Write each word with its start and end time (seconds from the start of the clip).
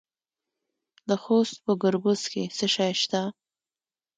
د 1.09 1.09
خوست 1.23 1.57
په 1.65 1.71
ګربز 1.81 2.21
کې 2.31 2.43
څه 2.57 2.65
شی 2.75 2.93
شته؟ 3.01 3.21